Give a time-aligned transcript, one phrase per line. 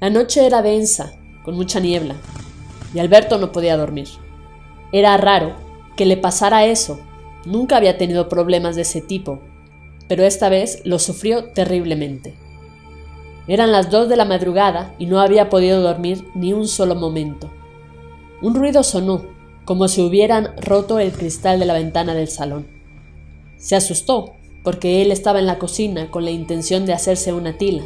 [0.00, 1.12] La noche era densa,
[1.44, 2.16] con mucha niebla,
[2.92, 4.08] y Alberto no podía dormir.
[4.92, 5.56] Era raro
[5.96, 6.98] que le pasara eso.
[7.44, 9.40] Nunca había tenido problemas de ese tipo,
[10.08, 12.36] pero esta vez lo sufrió terriblemente.
[13.46, 17.50] Eran las dos de la madrugada y no había podido dormir ni un solo momento.
[18.42, 19.24] Un ruido sonó,
[19.64, 22.66] como si hubieran roto el cristal de la ventana del salón.
[23.56, 27.84] Se asustó, porque él estaba en la cocina con la intención de hacerse una tila.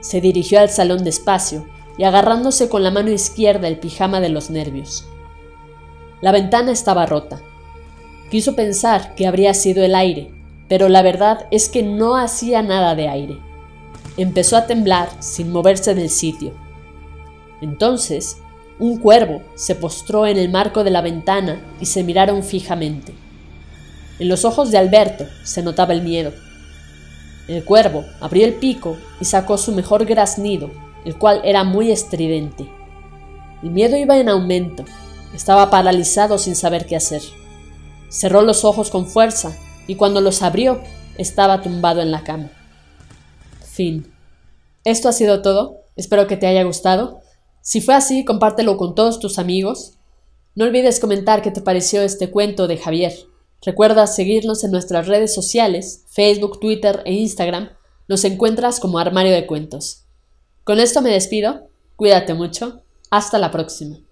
[0.00, 4.50] Se dirigió al salón despacio y agarrándose con la mano izquierda el pijama de los
[4.50, 5.06] nervios.
[6.20, 7.40] La ventana estaba rota.
[8.30, 10.30] Quiso pensar que habría sido el aire,
[10.68, 13.38] pero la verdad es que no hacía nada de aire.
[14.16, 16.52] Empezó a temblar sin moverse del sitio.
[17.60, 18.38] Entonces,
[18.78, 23.12] un cuervo se postró en el marco de la ventana y se miraron fijamente.
[24.18, 26.32] En los ojos de Alberto se notaba el miedo.
[27.46, 30.70] El cuervo abrió el pico y sacó su mejor graznido,
[31.04, 32.68] el cual era muy estridente.
[33.62, 34.84] El miedo iba en aumento.
[35.34, 37.22] Estaba paralizado sin saber qué hacer.
[38.08, 40.80] Cerró los ojos con fuerza y cuando los abrió
[41.16, 42.50] estaba tumbado en la cama.
[43.64, 44.12] Fin.
[44.84, 45.82] Esto ha sido todo.
[45.96, 47.20] Espero que te haya gustado.
[47.60, 49.98] Si fue así, compártelo con todos tus amigos.
[50.54, 53.12] No olvides comentar qué te pareció este cuento de Javier.
[53.62, 57.70] Recuerda seguirnos en nuestras redes sociales, Facebook, Twitter e Instagram.
[58.06, 60.04] Nos encuentras como Armario de Cuentos.
[60.64, 61.68] Con esto me despido.
[61.96, 62.82] Cuídate mucho.
[63.10, 64.07] Hasta la próxima.